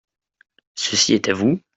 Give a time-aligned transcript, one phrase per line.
[0.73, 1.61] Ceci est à vous?